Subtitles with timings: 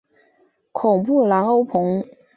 [0.71, 2.03] 孔布兰欧蓬。